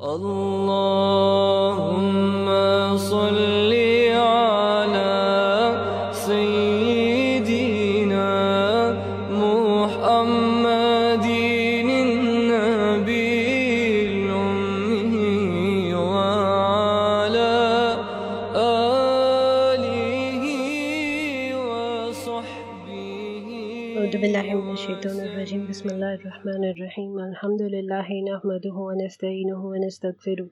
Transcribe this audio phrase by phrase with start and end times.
[0.00, 1.47] الله
[24.08, 25.68] أعوذ بالله من الشيطان الرجيم.
[25.68, 27.18] بسم الله الرحمن الرحيم.
[27.18, 30.48] الحمد لله نحمده ونستعينه ونستغفره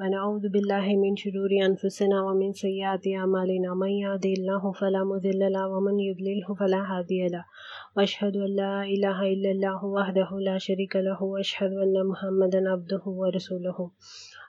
[0.00, 3.74] ونعوذ بالله من شرور أنفسنا ومن سيئات أعمالنا.
[3.74, 7.44] من يهده الله فلا مضل له ومن يضلله فلا هادي له.
[7.96, 13.90] وأشهد أن لا إله إلا الله وحده لا شريك له وأشهد أن محمدا عبده ورسوله.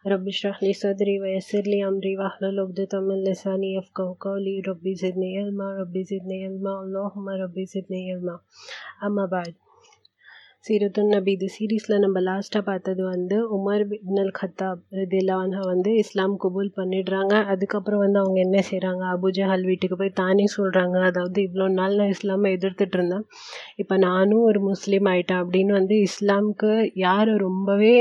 [0.07, 4.61] رب اشرح لي صدري ويسر لي امري واحلل عقدة من لساني يفقهوا قولي.
[4.67, 5.77] ربي زدني علما.
[5.80, 6.81] ربي زدني علما.
[6.81, 8.39] اللهم ربي زدني علما.
[9.03, 9.53] اما بعد.
[10.67, 16.71] சீரத்துன் நபி இது சீரீஸில் நம்ம லாஸ்ட்டாக பார்த்தது வந்து உமர் பின் ஹத்தாப் ரதில்லான்ஹா வந்து இஸ்லாம் கபூல்
[16.77, 17.34] பண்ணிடுறாங்க.
[17.45, 22.52] அதுக்கப்புறம் வந்து அவங்க என்ன செய்கிறாங்க அபுஜஹல் வீட்டுக்கு போய் தானே சொல்கிறாங்க அதாவது இவ்வளோ நாள் நான் இஸ்லாமை
[22.58, 23.23] எதிர்த்துட்டு இருந்தேன்.
[23.78, 26.72] இப்போ நானும் ஒரு முஸ்லீம் ஆயிட்டேன் அப்படின்னு வந்து இஸ்லாமுக்கு
[27.06, 27.94] யார் ரொம்பவே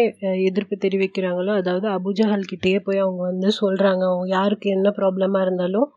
[0.49, 5.89] எதிர்ப்பு தெரிவிக்கிறாங்களோ அதாவது அபுஜஹல் கிட்டேயே போய் அவங்க வந்து சொல்கிறாங்க அவங்க யாருக்கு என்ன ப்ராப்ளமாக இருந்தாலும்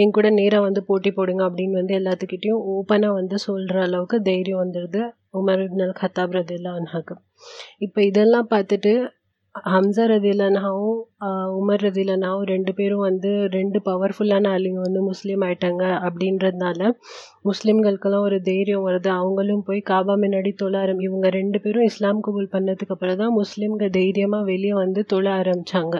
[0.00, 5.02] என் கூட நேராக வந்து போட்டி போடுங்க அப்படின்னு வந்து எல்லாத்துக்கிட்டேயும் ஓப்பனாக வந்து சொல்கிற அளவுக்கு தைரியம் வந்துடுது
[5.34, 7.14] உமர் இப்னல் கத்தாப் ரதில்லா அன்ஹாக்கு
[7.78, 8.92] இப்போ இதெல்லாம் பார்த்துட்டு
[9.54, 10.98] ஹம்சா ரதிலானாவும்
[11.58, 16.80] உமர் ரதிலானாவும் ரெண்டு பேரும் வந்து ரெண்டு பவர்ஃபுல்லான ஆளுங்க வந்து முஸ்லீம் ஆயிட்டாங்க அப்படின்றதுனால
[17.42, 19.08] முஸ்லீம்களுக்கெல்லாம் ஒரு தைரியம் வருது.
[19.18, 23.88] அவங்களும் போய் காபா முன்னாடி தொழ ஆரம் இவங்க ரெண்டு பேரும் இஸ்லாம் கபூல் பண்ணதுக்கு அப்புறம் தான் முஸ்லீம்க
[23.98, 25.98] தைரியமாக வெளியே வந்து தொழ ஆரம்பித்தாங்க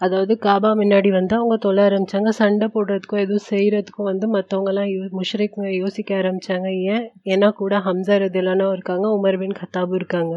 [0.00, 5.70] அதாவது காபா முன்னாடி வந்து அவங்க தொழ ஆரம்பித்தாங்க சண்டை போடுறதுக்கும் எதுவும் செய்கிறதுக்கும் வந்து மற்றவங்கலாம் யோ முஷ்ரிக்குங்க
[5.76, 7.04] யோசிக்க ஆரம்பித்தாங்க ஏன்?
[7.26, 10.34] ஏன்னா கூட ஹம்சார் இதெல்லாம் இருக்காங்க உமர் பின் கத்தாபும் இருக்காங்க.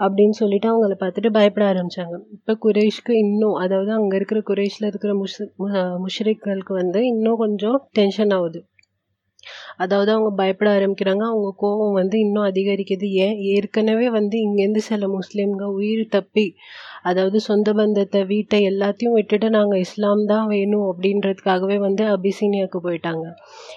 [0.00, 5.38] அப்படின்னு சொல்லிட்டு அவங்கள பார்த்துட்டு பயப்பட ஆரம்பித்தாங்க இப்போ குறைஷ்க்கு இன்னும் அதாவது அங்கே இருக்கிற குறைஷில் இருக்கிற முஷ்
[6.04, 8.60] முஷ்ரிக்களுக்கு வந்து இன்னும் கொஞ்சம் டென்ஷன் ஆகுது.
[9.76, 11.24] அதாவது அவங்க பயப்பட ஆரம்பிக்கிறாங்க.
[11.32, 13.08] அவங்க கோபம் வந்து இன்னும் அதிகரிக்குது.
[13.26, 13.36] ஏன்?
[13.54, 16.46] ஏற்கனவே வந்து இங்கேருந்து சில முஸ்லீம்க உயிர் தப்பி
[17.02, 23.26] அதாவது சொந்த பந்தத்தை வீட்டை எல்லாத்தையும் விட்டுட்டு நாங்கள் இஸ்லாம் தான் வேணும் அப்படின்றதுக்காகவே வந்து அபிசீனியாவுக்கு போயிட்டாங்க.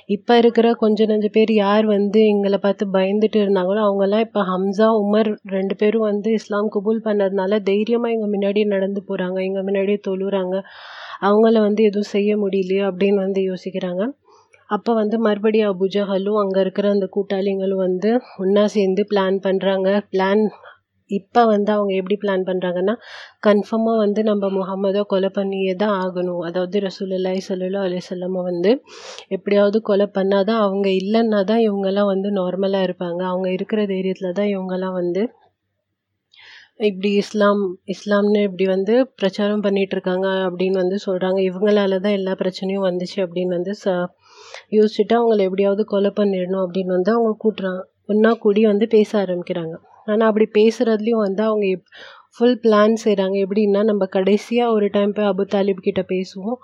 [0.08, 5.30] இப்போ இருக்கிற கொஞ்ச நஞ்ச பேர் யார் வந்து எங்களை பார்த்து பயந்துட்டு இருந்தாங்களோ அவங்கெல்லாம் இப்போ ஹம்சா உமர்
[5.50, 10.56] ரெண்டு பேரும் வந்து இஸ்லாம் கபூல் பண்ணதுனால தைரியமாக எங்கள் முன்னாடியே நடந்து போகிறாங்க எங்கள் முன்னாடியே தொழுறாங்க.
[11.22, 14.04] அவங்கள வந்து எதுவும் செய்ய முடியலையோ அப்படின்னு வந்து யோசிக்கிறாங்க.
[14.70, 18.10] அப்போ வந்து மறுபடியும் அபுஜஹலும் அங்கே இருக்கிற அந்த கூட்டாளிங்களும் வந்து
[18.44, 20.44] ஒன்றா சேர்ந்து பிளான் பண்ணுறாங்க பிளான்
[21.12, 22.94] இப்போ வந்து அவங்க எப்படி பிளான் பண்ணுறாங்கன்னா
[23.46, 26.42] கன்ஃபார்மாக வந்து நம்ம முகமதை கொலை பண்ணியே தான் ஆகணும்.
[26.50, 28.72] அதாவது ரசூலுல்லாஹி சொல்லலோ அலைஹி வஸல்லம் வந்து
[29.36, 33.22] எப்படியாவது கொலை பண்ணால் தான் அவங்க இல்லைன்னா தான் இவங்கெல்லாம் வந்து நார்மலாக இருப்பாங்க.
[33.32, 35.24] அவங்க இருக்கிற தைரியத்தில் தான் இவங்கெல்லாம் வந்து
[36.88, 37.62] இப்படி இஸ்லாம்
[37.94, 43.74] இஸ்லாம்னு இப்படி வந்து பிரச்சாரம் பண்ணிகிட்ருக்காங்க அப்படின்னு வந்து சொல்கிறாங்க இவங்களால தான் எல்லா பிரச்சனையும் வந்துச்சு அப்படின்னு வந்து
[43.82, 43.96] ச
[44.72, 47.82] யோசிச்சுட்டு அவங்கள எப்படியாவது கொலை பண்ணிடணும் அப்படின்னு வந்து அவங்க கூட்டுறாங்க.
[48.06, 49.76] ஒன்றா கூடி வந்து பேச ஆரம்பிக்கிறாங்க.
[50.06, 51.88] ஆனால் அப்படி பேசுகிறதுலையும் வந்து அவங்க எப்
[52.36, 56.58] ஃபுல் பிளான் செய்கிறாங்க எப்படின்னா நம்ம கடைசியாக ஒரு டைம் போய் அபு தாலிப் கிட்ட பேசுவோம்.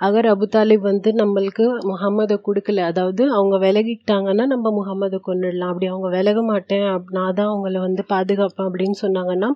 [0.00, 2.84] அகர் அபுதாலிப் வந்து நம்மளுக்கு முகம்மதை கொடுக்கல.
[2.90, 8.04] அதாவது அவங்க விலகிக்கிட்டாங்கன்னா நம்ம முகம்மதை கொண்டுடலாம் அப்படி அவங்க விலக மாட்டேன் அப் நான் தான் அவங்கள வந்து
[8.08, 9.50] பாதுகாப்பேன் அப்படின்னு சொன்னாங்கன்னா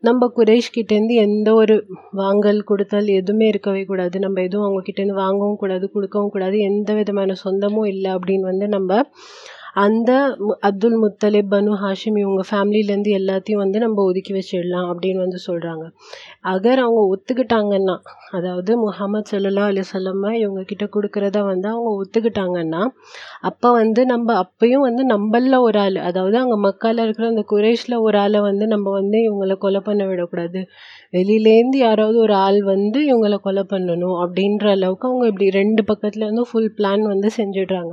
[0.00, 1.76] நம்ம குரேஷ் கிட்டேருந்து எந்த ஒரு
[2.20, 4.18] வாங்கல் கொடுத்தல் எதுவுமே இருக்கவே கூடாது.
[4.18, 6.58] நம்ம எதுவும் அவங்க கிட்டேருந்து வாங்கவும் கூடாது கொடுக்கவும் கூடாது.
[6.70, 8.88] எந்த விதமான சொந்தமும் இல்லை அப்படின்னு வந்து நம்ம
[9.76, 10.10] அந்த
[10.60, 15.84] அப்துல் முத்தலிப் பனு ஹாஷிம் இவங்க ஃபேமிலிலேருந்து எல்லாத்தையும் வந்து நம்ம ஒதுக்கி வச்சிடலாம் அப்படின்னு வந்து சொல்கிறாங்க
[16.44, 17.96] அகர் அவங்க ஒத்துக்கிட்டாங்கன்னா
[18.30, 22.82] அதாவது முஹம்மது சல்லா அலிசல்லம்மா இவங்க கிட்ட கொடுக்குறத வந்து அவங்க ஒத்துக்கிட்டாங்கன்னா
[23.42, 28.18] அப்போ வந்து நம்ம அப்பயும் வந்து நம்மள ஒரு ஆள் அதாவது அங்கே மக்கால இருக்கிற அந்த குரேஷில் ஒரு
[28.18, 30.60] ஆளை வந்து நம்ம வந்து இவங்களை கொலை பண்ண விடக்கூடாது.
[31.12, 36.72] வெளியிலேருந்து யாராவது ஒரு ஆள் வந்து இவங்களை கொலை பண்ணணும் அப்படின்ற அளவுக்கு அவங்க இப்படி ரெண்டு பக்கத்துலேருந்து ஃபுல்
[36.78, 37.92] பிளான் வந்து செஞ்சிடுறாங்க.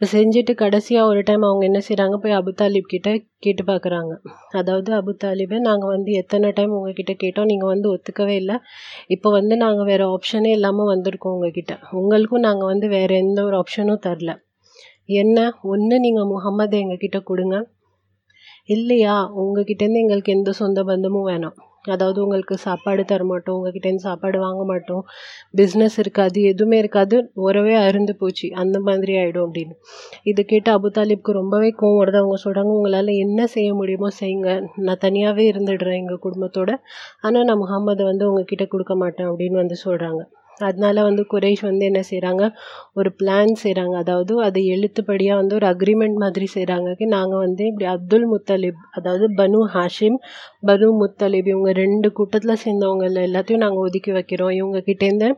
[0.00, 4.12] இப்போ செஞ்சுட்டு கடைசியாக ஒரு டைம் அவங்க என்ன செய்கிறாங்க போய் அபுதாலிப் கிட்டே கிட்ட கேட்டு பார்க்குறாங்க
[4.50, 7.44] அதாவது அபுதாலிபை நாங்கள் வந்து எத்தனை டைம் உங்ககிட்ட கேட்டோம்?
[7.44, 8.56] நீங்கள் வந்து ஒத்துக்கவே இல்லை.
[9.06, 11.74] இப்போ வந்து நாங்கள் வேறு ஆப்ஷனே இல்லாமல் வந்திருக்கோம் உங்ககிட்ட.
[11.92, 14.34] உங்களுக்கும் நாங்கள் வந்து வேறு எந்த ஒரு ஆப்ஷனும் தரல.
[15.14, 15.38] என்ன?
[15.62, 17.58] ஒன்று நீங்கள் முகம்மதை எங்ககிட்ட கொடுங்க.
[18.68, 19.16] இல்லையா?
[19.42, 21.58] உங்ககிட்டேருந்து எங்களுக்கு எந்த சொந்த பந்தமும் வேணாம்.
[21.84, 25.02] அதாவது உங்களுக்கு சாப்பாடு தர மாட்டோம் உங்ககிட்டேருந்து சாப்பாடு வாங்க மாட்டோம்
[25.58, 27.16] பிஸ்னஸ் இருக்காது எதுவுமே இருக்காது
[27.46, 29.74] உறவே அருந்து போச்சு அந்த மாதிரி ஆகிடும் அப்படின்னு.
[30.24, 32.20] இது கேட்டு அபு தாலிப்க்கு ரொம்பவே கோவம் வருது.
[32.22, 34.50] அவங்க சொல்கிறாங்க உங்களால் என்ன செய்ய முடியுமோ செய்யுங்க
[34.86, 36.70] நான் தனியாகவே இருந்துடுறேன் எங்கள் குடும்பத்தோட.
[37.20, 40.22] ஆனால் நான் முகம்மதை வந்து உங்ககிட்ட கொடுக்க மாட்டேன் அப்படின்னு வந்து சொல்கிறாங்க
[40.60, 42.44] அதனால வந்து குறைஷ் வந்து என்ன செய்கிறாங்க
[42.94, 48.26] ஒரு பிளான் செய்கிறாங்க அதாவது அது எழுத்துப்படியாக வந்து ஒரு அக்ரிமெண்ட் மாதிரி செய்கிறாங்க நாங்கள் வந்து இப்படி அப்துல்
[48.32, 50.18] முத்தலிப் அதாவது பனு ஹாஷிம்
[50.66, 54.54] பனு முத்தலிப் இவங்க ரெண்டு கூட்டத்தில் சேர்ந்தவங்க எல்லாத்தையும் நாங்கள் ஒதுக்கி வைக்கிறோம்.
[54.58, 55.30] இவங்கக்கிட்டேருந்து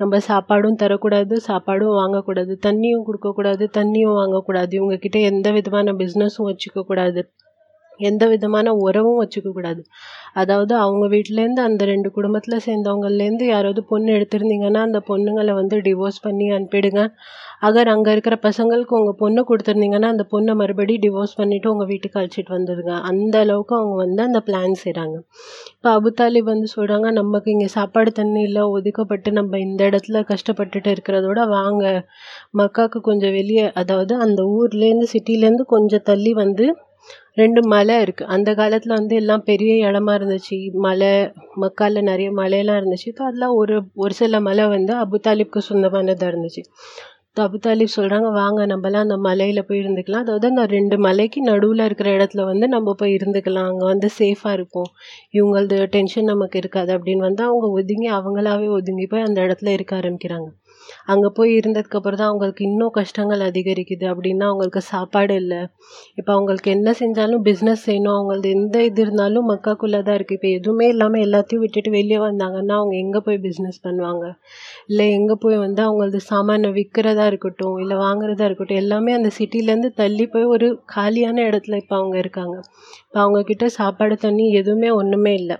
[0.00, 4.72] நம்ம சாப்பாடும் தரக்கூடாது சாப்பாடும் வாங்கக்கூடாது தண்ணியும் கொடுக்கக்கூடாது தண்ணியும் வாங்கக்கூடாது.
[4.80, 7.22] இவங்கக்கிட்ட எந்த விதமான பிஸ்னஸும் வச்சுக்கக்கூடாது.
[8.00, 9.82] எந்த விதமான உறவும் வச்சுக்கக்கூடாது
[10.34, 16.46] அதாவது அவங்க வீட்டிலேருந்து அந்த ரெண்டு குடும்பத்தில் சேர்ந்தவங்கலேருந்து யாராவது பொண்ணு எடுத்திருந்தீங்கன்னா அந்த பொண்ணுங்களை வந்து டிவோர்ஸ் பண்ணி
[16.50, 17.02] அனுப்பிடுங்க.
[17.60, 22.52] அகர் அங்கே இருக்கிற பசங்களுக்கு உங்கள் பொண்ணு கொடுத்துருந்தீங்கன்னா அந்த பொண்ணை மறுபடி டிவோர்ஸ் பண்ணிவிட்டு உங்கள் வீட்டுக்கு அழைச்சிட்டு
[22.56, 22.94] வந்துடுங்க.
[23.10, 25.16] அந்த அளவுக்கு அவங்க வந்து அந்த பிளான் செய்கிறாங்க
[25.76, 31.40] இப்போ அபுதாலிப் வந்து சொல்கிறாங்க நமக்கு இங்கே சாப்பாடு தண்ணி இல்லை ஒதுக்கப்பட்டு நம்ம இந்த இடத்துல கஷ்டப்பட்டுட்டு இருக்கிறதோட
[31.48, 31.84] வாங்க.
[32.58, 36.66] மக்காவுக்கு கொஞ்சம் வெளியே அதாவது அந்த ஊர்லேருந்து சிட்டிலேருந்து கொஞ்சம் தள்ளி வந்து
[37.34, 40.56] ரெண்டு மலை இருக்குது அந்த காலத்தில் வந்து எல்லாம் பெரிய இடமா இருந்துச்சு.
[40.86, 41.10] மலை
[41.62, 43.10] மக்காவில் நிறைய மலையெல்லாம் இருந்துச்சு.
[43.18, 46.64] ஸோ அதெல்லாம் ஒரு ஒரு சில மலை வந்து அபுதாலிப்க்கு சொந்தமானதாக இருந்துச்சு.
[47.36, 50.24] ஸோ அபுதாலிப் சொல்கிறாங்க வாங்க நம்மலாம் அந்த மலையில் போய் இருந்துக்கலாம்.
[50.26, 53.68] அதாவது அந்த ரெண்டு மலைக்கு நடுவில் இருக்கிற இடத்துல வந்து நம்ம போய் இருந்துக்கலாம்.
[53.70, 54.90] அங்கே வந்து சேஃபாக இருக்கும்
[55.38, 56.92] இவங்களது டென்ஷன் நமக்கு இருக்காது.
[56.98, 60.48] அப்படின்னு வந்து அவங்க ஒதுங்கி அவங்களாவே ஒதுங்கி போய் அந்த இடத்துல இருக்க ஆரம்பிக்கிறாங்க.
[61.12, 64.06] அங்கே போய் இருந்ததுக்கப்புறம் தான் அவங்களுக்கு இன்னும் கஷ்டங்கள் அதிகரிக்குது.
[64.12, 65.60] அப்படின்னா அவங்களுக்கு சாப்பாடு இல்லை.
[66.20, 68.16] இப்போ அவங்களுக்கு என்ன செஞ்சாலும் பிஸ்னஸ் செய்யணும்.
[68.18, 72.96] அவங்களது எந்த இது இருந்தாலும் மக்காக்குள்ளே தான் இருக்குது இப்போ எதுவுமே இல்லாமல் எல்லாத்தையும் விட்டுட்டு வெளியே வந்தாங்கன்னா அவங்க
[73.04, 74.24] எங்கே போய் பிஸ்னஸ் பண்ணுவாங்க?
[74.90, 80.26] இல்லை எங்கே போய் வந்து அவங்களது சாமானை விற்கிறதா இருக்கட்டும் இல்லை வாங்குறதா இருக்கட்டும் எல்லாமே அந்த சிட்டிலேருந்து தள்ளி
[80.34, 82.56] போய் ஒரு காலியான இடத்துல இப்போ அவங்க இருக்காங்க.
[83.06, 85.58] இப்போ அவங்கக்கிட்ட சாப்பாடு தண்ணி எதுவுமே ஒன்றுமே இல்லை.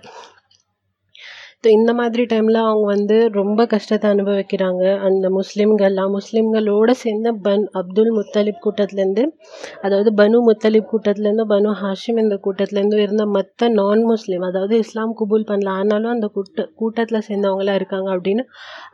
[1.71, 4.83] இந்த மாதிரி டைமில் அவங்க வந்து ரொம்ப கஷ்டத்தை அனுபவிக்கிறாங்க.
[4.99, 9.23] அந்த முஸ்லீம்கள்லாம் முஸ்லீம்களோடு சேர்ந்து பன் அப்துல் முத்தலிப் கூட்டத்துலேருந்து
[9.81, 15.47] அதாவது பனு முத்தலிப் கூட்டத்துலேருந்து பனு ஹாஷிம் இந்த கூட்டத்துலேருந்து இருந்த மற்ற நான் முஸ்லீம் அதாவது இஸ்லாம் குபூல்
[15.49, 18.45] பண்ணல ஆனாலும் அந்த கூட்ட கூட்டத்தில் சேர்ந்தவங்களாம் இருக்காங்க அப்படின்னு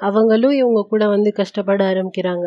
[0.01, 2.45] அவங்களும் இவங்க கூட வந்து கஷ்டப்பட ஆரம்பிக்கிறாங்க.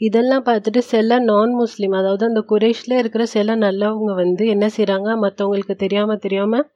[0.00, 5.76] இதெல்லாம் பார்த்துட்டு சில நான் முஸ்லீம் அதாவது அந்த குரேஷில் இருக்கிற சில நல்லவங்க வந்து என்ன செய்கிறாங்க மற்றவங்களுக்கு
[5.78, 6.66] தெரியாமல் தெரியாமல்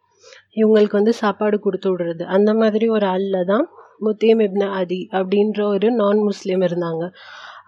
[0.57, 2.23] இவங்களுக்கு வந்து சாப்பாடு கொடுத்து விடுறது.
[2.37, 3.67] அந்த மாதிரி ஒரு ஆளில் தான்
[4.01, 7.03] முத்தீம் இப்ன அதி அப்படின்ற ஒரு நான் முஸ்லீம் இருந்தாங்க.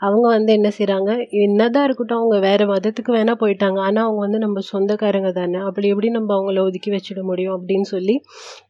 [0.03, 1.11] அவங்க வந்து என்ன செய்கிறாங்க
[1.43, 3.79] என்னதான் இருக்கட்டும் அவங்க வேறு மதத்துக்கு வேணால் போயிட்டாங்க.
[3.79, 5.59] ஆனால் அவங்க வந்து நம்ம சொந்தக்காரங்க தானே.
[5.69, 8.17] அப்படி எப்படி நம்ம அவங்கள ஒதுக்கி வச்சிட முடியும் அப்படின்னு சொல்லி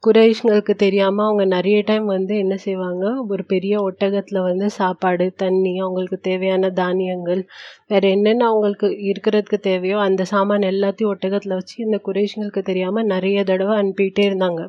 [0.07, 3.05] குறைஷ்களுக்கு தெரியாமல் அவங்க நிறைய டைம் வந்து என்ன செய்வாங்க?
[3.33, 7.43] ஒரு பெரிய ஒட்டகத்தில் வந்து சாப்பாடு தண்ணி அவங்களுக்கு தேவையான தானியங்கள்
[7.89, 13.77] வேறு என்னென்ன அவங்களுக்கு இருக்கிறதுக்கு தேவையோ அந்த சாமான் எல்லாத்தையும் ஒட்டகத்தில் வச்சு இந்த குறைஷ்களுக்கு தெரியாமல் நிறைய தடவை
[13.83, 14.63] அனுப்பிக்கிட்டே இருந்தாங்க.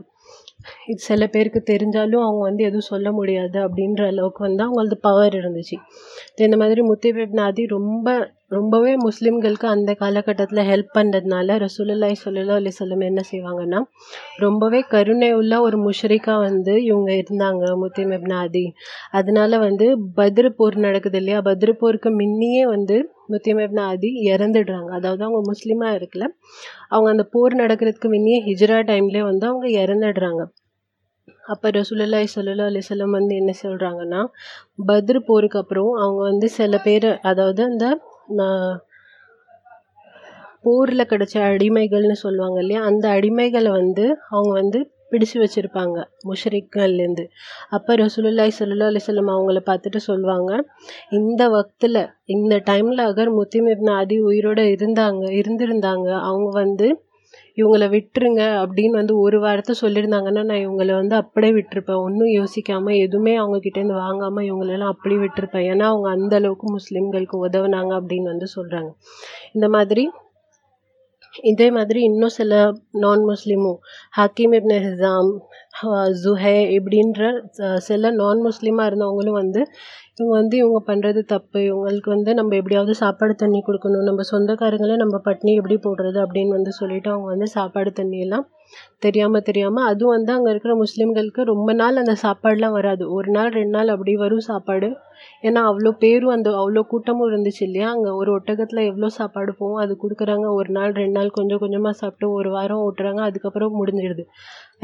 [0.88, 5.78] இது சில பேருக்கு தெரிஞ்சாலும் அவங்க வந்து எதுவும் சொல்ல முடியாது அப்படின்ற அளவுக்கு வந்து அவங்களது பவர் இருந்துச்சு.
[6.38, 8.08] இந்த மாதிரி முத்திபிப் நாதி ரொம்ப
[8.54, 13.80] ரொம்பவே முஸ்லீம்களுக்கு அந்த காலகட்டத்தில் ஹெல்ப் பண்ணுறதுனால ரசூலுல்லாய் சொல்லலா அலி சொல்லம் என்ன செய்வாங்கன்னா
[14.38, 18.34] ரொம்பவே கருணை உள்ள ஒரு முஷரிக்கா வந்து இவங்க இருந்தாங்க முத்தீம் இப்ன
[19.12, 19.86] அதனால வந்து
[20.18, 21.40] பத்ரு போர் நடக்குது இல்லையா?
[21.40, 22.98] பத்ரு போருக்கு முன்னியே வந்து
[23.28, 24.90] முத்தியம் இப்ன ஆதி இறந்துடுறாங்க.
[24.90, 26.26] அதாவது அவங்க முஸ்லீமாக இருக்கல.
[26.90, 30.44] அவங்க அந்த போர் நடக்கிறதுக்கு முன்னியே ஹிஜ்ரா டைம்லேயே வந்து அவங்க இறந்துடுறாங்க.
[31.44, 34.22] அப்போ ரசூலுல்லாய் சல்லா அலிசல்லம் வந்து என்ன சொல்கிறாங்கன்னா
[34.88, 37.86] பத்ரு போருக்கு அப்புறம் அவங்க வந்து சில பேர் அதாவது அந்த
[38.30, 38.74] நான்
[40.64, 44.80] போரில் கிடச்ச அடிமைகள்னு சொல்லுவாங்க இல்லையா அந்த அடிமைகளை வந்து அவங்க வந்து
[45.12, 47.26] பிடிச்சு வச்சுருப்பாங்க முஷரிக்கள்லேருந்து
[47.70, 50.52] அப்போ ரசூலுல்லாய் சல்லா அலிசல்லம் அவங்கள பார்த்துட்டு சொல்லுவாங்க
[51.12, 56.88] இந்த வக்தில் இந்த டைமில் அகர் முத்திம் இப்ன ஆதி உயிரோடு இருந்தாங்க இருந்திருந்தாங்க அவங்க வந்து
[57.58, 62.02] இவங்கள விட்டுருங்க அப்படின்னு வந்து ஒரு வாரத்தை சொல்லியிருந்தாங்கன்னா நான் இவங்களை வந்து அப்படியே விட்டுருப்பேன்.
[62.06, 65.68] ஒன்றும் யோசிக்காமல் எதுவுமே அவங்கக்கிட்டேருந்து வாங்காமல் இவங்களெல்லாம் அப்படி விட்டுருப்பேன்.
[65.72, 68.92] ஏன்னா அவங்க அந்தளவுக்கு முஸ்லீம்களுக்கு உதவுனாங்க அப்படின்னு வந்து சொல்கிறாங்க
[69.54, 70.06] இந்த மாதிரி
[71.34, 72.54] இதே மாதிரி இன்னும் சில
[73.04, 73.78] நான் முஸ்லீமும்
[74.18, 75.30] ஹக்கீம் இப்னு ஹிசாம்
[76.24, 77.22] ஜுஹே இப்படின்ற
[77.88, 79.62] சில நான் முஸ்லீமாக இருந்தவங்களும் வந்து
[80.18, 81.60] இவங்க வந்து இவங்க பண்ணுறது தப்பு.
[81.70, 84.06] இவங்களுக்கு வந்து நம்ம எப்படியாவது சாப்பாடு தண்ணி கொடுக்கணும்.
[84.10, 88.46] நம்ம சொந்தக்காரங்களே நம்ம பட்னி எப்படி போடுறது அப்படின்னு வந்து சொல்லிவிட்டு அவங்க வந்து சாப்பாடு தண்ணியெல்லாம்
[89.06, 93.04] தெரியாமல் தெரியாமல் அதுவும் வந்து அங்கே இருக்கிற முஸ்லீம்களுக்கு ரொம்ப நாள் அந்த சாப்பாடுலாம் வராது.
[93.18, 94.90] ஒரு நாள் ரெண்டு நாள் அப்படி வரும் சாப்பாடு.
[95.44, 97.88] ஏன்னா அவ்வளோ பேரும் அந்த அவ்வளோ கூட்டமும் இருந்துச்சு இல்லையா?
[97.96, 100.48] அங்கே ஒரு ஒட்டகத்தில் எவ்வளோ சாப்பாடு போகும் அது கொடுக்குறாங்க.
[100.60, 104.26] ஒரு நாள் ரெண்டு நாள் கொஞ்சம் கொஞ்சமாக சாப்பிட்டு ஒரு வாரம் ஓட்டுறாங்க அதுக்கப்புறம் முடிஞ்சிடுது.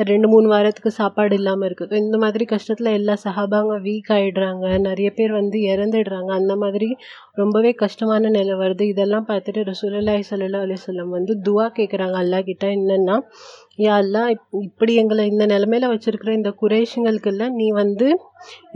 [0.09, 5.33] ரெண்டு மூணு வாரத்துக்கு சாப்பாடு இல்லாமல் இருக்குது இந்த மாதிரி கஷ்டத்தில் எல்லா சஹாபாங்க வீக் ஆகிடுறாங்க நிறைய பேர்
[5.39, 6.29] வந்து இறந்துடுறாங்க.
[6.39, 6.89] அந்த மாதிரி
[7.35, 8.85] ரொம்பவே கஷ்டமான நிலை வருது.
[8.93, 12.17] இதெல்லாம் பார்த்துட்டு ரசூலாய் சல்லா அலி சொல்லம் வந்து துவா கேட்குறாங்க.
[12.23, 13.17] அல்லாஹ் கிட்ட என்னென்னா
[13.83, 18.07] யா அல்லா இப் இப்படி எங்களை இந்த நிலமையில வச்சுருக்கிற இந்த குறைஷங்களுக்கெல்லாம் நீ வந்து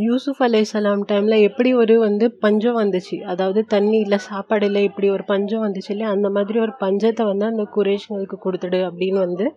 [0.06, 3.18] யூசுஃப் அலைஹிஸ்ஸலாம் டைமில் எப்படி ஒரு வந்து பஞ்சம் வந்துச்சு?
[3.24, 6.12] அதாவது தண்ணி இல்லை சாப்பாடு இல்லை இப்படி ஒரு பஞ்சம் வந்துச்சு இல்லையா?
[6.12, 9.48] அந்த மாதிரி ஒரு பஞ்சத்தை வந்து அந்த குரேஷங்களுக்கு கொடுத்துடு அப்படின்னு வந்து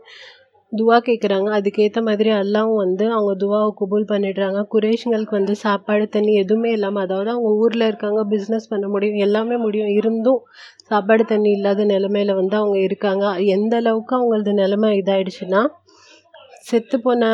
[0.72, 4.60] துவா கேட்குறாங்க அதுக்கேற்ற மாதிரி அல்லாவும் வந்து அவங்க துவாவை குபூல் பண்ணிடுறாங்க.
[4.74, 9.92] குரேஷங்களுக்கு வந்து சாப்பாடு தண்ணி எதுவுமே இல்லாமல் அதாவது அவங்க ஊரில் இருக்காங்க பிஸ்னஸ் பண்ண முடியும் எல்லாமே முடியும்.
[9.98, 10.40] இருந்தும்
[10.90, 13.24] சாப்பாடு தண்ணி இல்லாத நிலமையில வந்து அவங்க இருக்காங்க.
[13.56, 15.62] எந்த அளவுக்கு அவங்களது நிலமை இதாயிடுச்சுன்னா
[16.64, 17.24] செத்து போன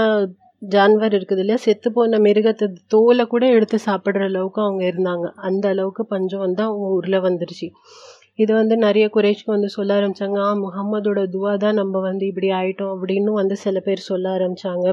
[0.62, 1.58] ஜான்வர் இருக்குது இல்லையா?
[1.64, 5.26] செத்து போன மிருகத்தை தோலை கூட எடுத்து சாப்பிட்ற அளவுக்கு அவங்க இருந்தாங்க.
[5.48, 7.68] அந்த அளவுக்கு பஞ்சம் வந்து அவங்க ஊரில் வந்துருச்சு.
[8.38, 12.92] இது வந்து நிறைய குறைஷ்க்கு வந்து சொல்ல ஆரம்பித்தாங்க ஆ முகம்மதோட துவா தான் நம்ம வந்து இப்படி ஆயிட்டோம்
[12.94, 14.86] அப்படின்னு வந்து சில பேர் சொல்ல ஆரம்பித்தாங்க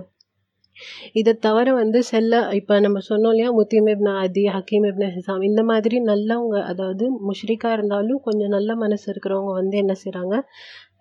[1.15, 3.49] இதை தவிர வந்து செல்ல இப்போ நம்ம சொன்னோம் இல்லையா?
[3.57, 9.05] முத்தீம் இப்ன அதி ஹக்கீம் இப்ன ஹிசாம் இந்த மாதிரி நல்லவங்க அதாவது முஷ்ரிக்காக இருந்தாலும் கொஞ்சம் நல்ல மனசு
[9.13, 10.35] இருக்கிறவங்க வந்து என்ன செய்கிறாங்க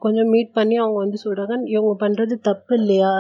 [0.03, 3.13] கொஞ்சம் மீட் பண்ணி அவங்க வந்து சொல்கிறாங்க இவங்க பண்ணுறது தப்பு இல்லையா?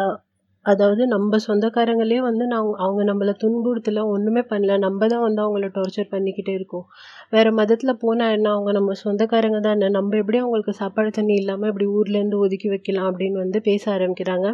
[0.66, 4.78] அதாவது நம்ம சொந்தக்காரங்களே வந்து நான் அவங்க நம்மளை துன்புறுத்தல ஒன்றுமே பண்ணல.
[4.78, 6.86] நம்ம தான் வந்து அவங்கள டார்ச்சர் பண்ணிக்கிட்டே இருக்கோம்.
[7.32, 11.86] வேறு மதத்தில் போனால் என்ன அவங்க நம்ம சொந்தக்காரங்க தான் நம்ம எப்படி அவங்களுக்கு சாப்பாடு தண்ணி இல்லாமல் இப்படி
[11.96, 14.46] ஊர்லேருந்து ஒதுக்கி வைக்கலாம் அப்படின்னு வந்து பேச ஆரம்பிக்கிறாங்க.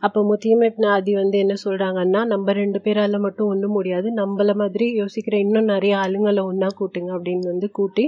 [0.00, 5.34] அப்போ முத்தியமே ஆதி வந்து என்ன சொல்கிறாங்கன்னா நம்ம ரெண்டு பேரால் மட்டும் ஒன்றும் முடியாது நம்மள மாதிரி யோசிக்கிற
[5.38, 8.04] இன்னும் நிறைய ஆளுங்களை ஒன்றா கூட்டுங்க அப்படின்னு வந்து கூட்டி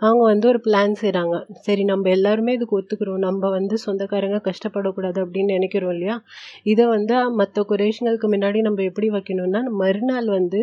[0.00, 5.56] அவங்க வந்து ஒரு பிளான் செய்கிறாங்க சரி நம்ம எல்லாருமே இதுக்கு ஒத்துக்கிறோம் நம்ம வந்து சொந்தக்காரங்க கஷ்டப்படக்கூடாது அப்படின்னு
[5.58, 6.16] நினைக்கிறோம் இல்லையா?
[6.64, 10.60] இதை வந்து மற்ற குரேஷ்களுக்கு முன்னாடி நம்ம எப்படி வைக்கணும்னா மறுநாள் வந்து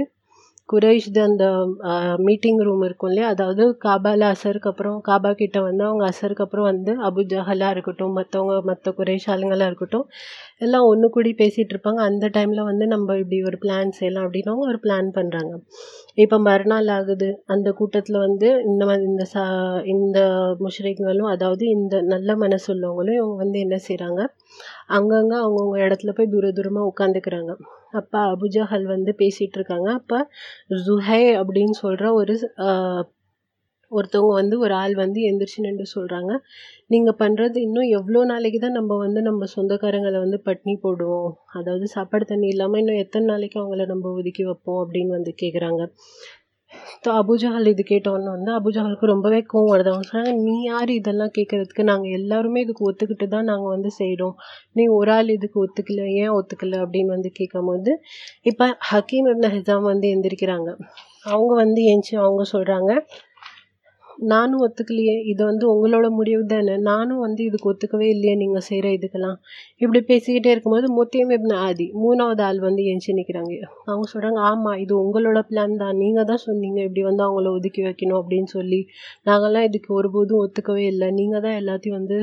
[0.69, 1.45] குரேஷ்து அந்த
[2.27, 3.27] மீட்டிங் ரூம் இருக்கும் இல்லையா?
[3.33, 8.55] அதாவது காபாவில் அசருக்கு அப்புறம் காபா கிட்ட வந்து அவங்க அசருக்கு அப்புறம் வந்து அபு ஜஹலாக இருக்கட்டும் மற்றவங்க
[8.69, 10.05] மற்ற குரேஷ் ஆளுங்களாக இருக்கட்டும்
[10.65, 12.01] எல்லாம் ஒன்று கூடி பேசிகிட்டு இருப்பாங்க.
[12.09, 15.53] அந்த டைமில் வந்து நம்ம இப்படி ஒரு பிளான் செய்யலாம் அப்படின்னு அவங்க ஒரு பிளான் பண்ணுறாங்க
[16.23, 17.29] இப்போ மறுநாள் ஆகுது.
[17.55, 19.43] அந்த கூட்டத்தில் வந்து இந்த மாதிரி இந்த சா
[19.95, 20.19] இந்த
[20.65, 24.21] முஷ்ரிக்களும் அதாவது இந்த நல்ல மனசு உள்ளவங்களும் இவங்க வந்து என்ன செய்கிறாங்க
[24.99, 27.51] அங்கங்கே அவங்கவுங்க இடத்துல போய் தூர தூரமாக உட்காந்துக்கிறாங்க.
[27.93, 30.19] அப்பா அபுஜஹல் வந்து பேசிகிட்டு இருக்காங்க அப்போ
[30.86, 32.36] ஜுஹை அப்படின்னு சொல்கிற ஒரு
[33.91, 36.31] ஒருத்தவங்க வந்து ஒரு ஆள் வந்து எந்திரிச்சு நின்று சொல்கிறாங்க
[36.89, 41.31] நீங்கள் பண்ணுறது இன்னும் எவ்வளோ நாளைக்கு தான் நம்ம வந்து நம்ம சொந்தக்காரங்களை வந்து பட்னி போடுவோம்.
[41.51, 45.81] அதாவது சாப்பாடு தண்ணி இல்லாமல் இன்னும் எத்தனை நாளைக்கு அவங்கள நம்ம ஒதுக்கி வைப்போம் அப்படின்னு வந்து கேட்குறாங்க
[47.03, 49.91] ஸோ அபுஜஹல் இது கேட்டோன்னு வந்து அபுஜஹலுக்கு ரொம்பவே கோவம் வருது.
[49.91, 54.35] அவங்க சொன்னாங்க நீ யார் இதெல்லாம் கேட்குறதுக்கு நாங்கள் எல்லாருமே இதுக்கு ஒத்துக்கிட்டு தான் நாங்கள் வந்து செய்கிறோம்
[54.75, 56.75] நீ ஒரு ஆள் இதுக்கு ஒத்துக்கல ஏன் ஒத்துக்கல?
[56.85, 57.93] அப்படின்னு வந்து கேட்கும் போது
[58.45, 60.69] இப்போ ஹக்கீம் இப்ன ஹிசாம் வந்து எந்திரிக்கிறாங்க.
[61.25, 62.91] அவங்க வந்து ஏஞ்சி அவங்க சொல்கிறாங்க
[64.19, 65.15] நானும் ஒத்துக்கலையே.
[65.31, 66.73] இது வந்து உங்களோட முடிவு தானே?
[66.88, 69.38] நானும் வந்து இதுக்கு ஒத்துக்கவே இல்லையே நீங்கள் செய்கிற இதுக்கெல்லாம்.
[69.83, 71.88] இப்படி பேசிக்கிட்டே இருக்கும்போது முத்தியம் இப்ன ஆதி.
[72.03, 73.53] மூணாவது ஆள் வந்து எஞ்சி நிற்கிறாங்க
[73.89, 75.95] அவங்க சொல்கிறாங்க ஆமாம் இது உங்களோட பிளான் தான்.
[76.03, 78.81] நீங்கள் தான் சொன்னீங்க இப்படி வந்து அவங்கள ஒதுக்கி வைக்கணும் அப்படின்னு சொல்லி.
[79.29, 81.09] நாங்கள்லாம் இதுக்கு ஒருபோதும் ஒத்துக்கவே இல்லை.
[81.19, 82.19] நீங்கள் தான் எல்லாத்தையும் வந்து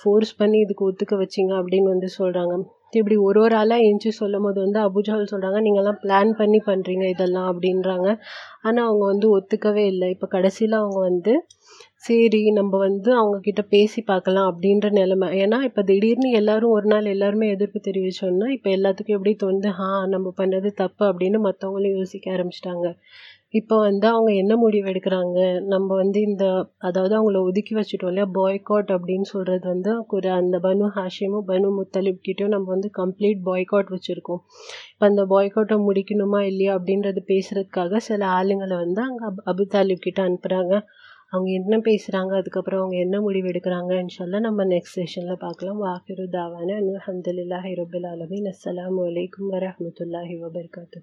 [0.00, 2.54] ஃபோர்ஸ் பண்ணி இதுக்கு ஒத்துக்க வச்சிங்க அப்படின்னு வந்து சொல்கிறாங்க
[2.92, 7.48] இப்படி ஒரு ஒரு ஆளாக எஞ்சி சொல்லும் போது வந்து அபுஜால் சொல்கிறாங்க நீங்கள்லாம் பிளான் பண்ணி பண்ணுறீங்க இதெல்லாம்
[7.52, 8.08] அப்படின்றாங்க.
[8.62, 10.08] ஆனால் அவங்க வந்து ஒத்துக்கவே இல்லை.
[10.14, 11.34] இப்போ கடைசியில் அவங்க வந்து
[12.04, 15.28] சரி நம்ம வந்து அவங்கக்கிட்ட பேசி பார்க்கலாம் அப்படின்ற நிலமை.
[15.42, 19.70] ஏன்னா இப்போ திடீர்னு எல்லாரும் ஒரு நாள் எல்லாருமே எதிர்ப்பு தெரிவிச்சோன்னா இப்போ எல்லாத்துக்கும் எப்படி தோணுது?
[19.84, 22.86] ஆ நம்ம பண்ணது தப்பு அப்படின்னு மற்றவங்களும் யோசிக்க ஆரம்பிச்சிட்டாங்க.
[23.54, 25.38] இப்போ வந்து அவங்க என்ன முடிவு எடுக்கிறாங்க?
[25.72, 26.44] நம்ம வந்து இந்த
[26.88, 28.26] அதாவது அவங்கள ஒதுக்கி வச்சுட்டோம் இல்லையா?
[28.36, 33.90] பாய்காட் அப்படின்னு சொல்கிறது வந்து ஒரு அந்த பனு ஹாஷிமும் பனு முத்தலிப் கிட்டேயும் நம்ம வந்து கம்ப்ளீட் பாய்காட்
[33.96, 34.42] வச்சுருக்கோம்.
[34.92, 40.22] இப்போ அந்த பாய்காட்டை முடிக்கணுமா இல்லையா அப்படின்றது பேசுகிறதுக்காக சில ஆளுங்களை வந்து அங்கே அபு அபு தாலிப் கிட்ட
[40.28, 40.74] அனுப்புகிறாங்க
[41.32, 45.80] அவங்க என்ன பேசுகிறாங்க அதுக்கப்புறம் அவங்க என்ன முடிவு எடுக்கிறாங்கன்னு சொல்ல நம்ம நெக்ஸ்ட் செஷனில் பார்க்கலாம்.
[45.84, 46.68] வாஹிரு தாவான.
[46.82, 48.50] அலமதுல்லாஹி ரபுல் ஆலமின்.
[48.54, 51.00] அஸ்லாம் வலைக்கம் வரமத்துல்லாஹி வபர்காத்து